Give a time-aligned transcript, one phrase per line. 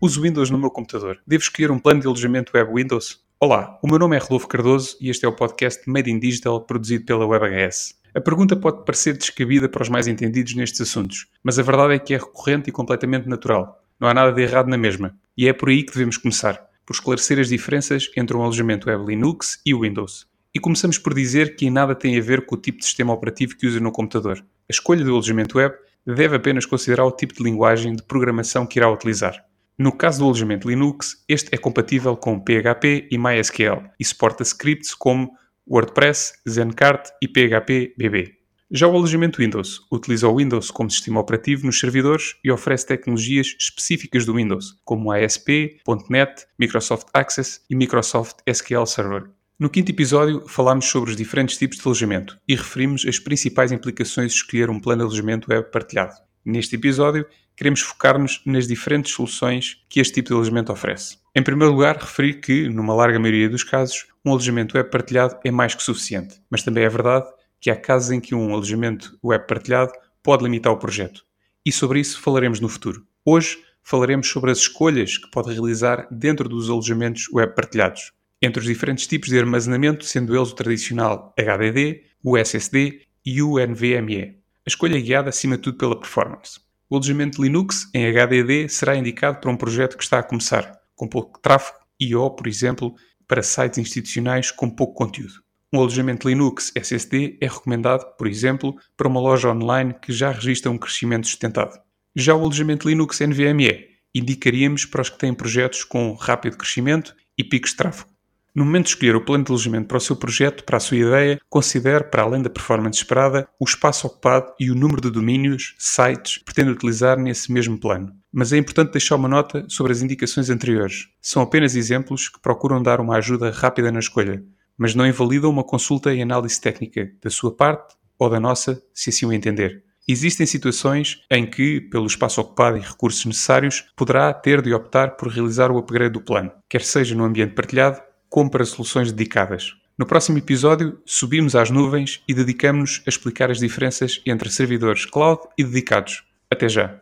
[0.00, 1.18] Uso Windows no meu computador.
[1.26, 3.20] Devo escolher um plano de alojamento web Windows?
[3.40, 6.60] Olá, o meu nome é Rodolfo Cardoso e este é o podcast Made in Digital
[6.60, 7.94] produzido pela WebHS.
[8.14, 11.98] A pergunta pode parecer descabida para os mais entendidos nestes assuntos, mas a verdade é
[11.98, 13.84] que é recorrente e completamente natural.
[13.98, 15.14] Não há nada de errado na mesma.
[15.36, 19.04] E é por aí que devemos começar, por esclarecer as diferenças entre um alojamento web
[19.04, 20.26] Linux e Windows.
[20.54, 23.56] E começamos por dizer que nada tem a ver com o tipo de sistema operativo
[23.56, 24.42] que usa no computador.
[24.68, 28.78] A escolha do alojamento web deve apenas considerar o tipo de linguagem de programação que
[28.78, 29.44] irá utilizar.
[29.78, 34.94] No caso do alojamento Linux, este é compatível com PHP e MySQL e suporta scripts
[34.94, 35.30] como
[35.68, 38.36] WordPress, Zencart e PHP BB.
[38.68, 43.54] Já o alojamento Windows utiliza o Windows como sistema operativo nos servidores e oferece tecnologias
[43.60, 45.78] específicas do Windows, como ASP,
[46.10, 49.35] .NET, Microsoft Access e Microsoft SQL Server.
[49.58, 54.32] No quinto episódio, falámos sobre os diferentes tipos de alojamento e referimos as principais implicações
[54.32, 56.12] de escolher um plano de alojamento web partilhado.
[56.44, 61.16] Neste episódio, queremos focar-nos nas diferentes soluções que este tipo de alojamento oferece.
[61.34, 65.50] Em primeiro lugar, referir que, numa larga maioria dos casos, um alojamento web partilhado é
[65.50, 67.26] mais que suficiente, mas também é verdade
[67.58, 69.90] que há casos em que um alojamento web partilhado
[70.22, 71.24] pode limitar o projeto.
[71.64, 73.06] E sobre isso falaremos no futuro.
[73.24, 78.66] Hoje falaremos sobre as escolhas que pode realizar dentro dos alojamentos web partilhados entre os
[78.66, 84.38] diferentes tipos de armazenamento, sendo eles o tradicional HDD, o SSD e o NVMe.
[84.66, 86.60] A escolha é guiada acima de tudo pela performance.
[86.88, 91.08] O alojamento Linux em HDD será indicado para um projeto que está a começar, com
[91.08, 92.94] pouco tráfego e ou, por exemplo,
[93.26, 95.34] para sites institucionais com pouco conteúdo.
[95.72, 100.70] Um alojamento Linux SSD é recomendado, por exemplo, para uma loja online que já registra
[100.70, 101.76] um crescimento sustentado.
[102.14, 107.44] Já o alojamento Linux NVMe indicaríamos para os que têm projetos com rápido crescimento e
[107.44, 108.15] picos de tráfego.
[108.56, 110.96] No momento de escolher o plano de alojamento para o seu projeto, para a sua
[110.96, 115.74] ideia, considere, para além da performance esperada, o espaço ocupado e o número de domínios,
[115.78, 118.14] sites, que pretende utilizar nesse mesmo plano.
[118.32, 121.06] Mas é importante deixar uma nota sobre as indicações anteriores.
[121.20, 124.42] São apenas exemplos que procuram dar uma ajuda rápida na escolha,
[124.78, 129.10] mas não invalidam uma consulta e análise técnica da sua parte ou da nossa, se
[129.10, 129.84] assim o entender.
[130.08, 135.28] Existem situações em que, pelo espaço ocupado e recursos necessários, poderá ter de optar por
[135.28, 139.74] realizar o upgrade do plano, quer seja no ambiente partilhado, como para soluções dedicadas.
[139.98, 145.40] No próximo episódio, subimos às nuvens e dedicamos-nos a explicar as diferenças entre servidores cloud
[145.56, 146.22] e dedicados.
[146.50, 147.00] Até já!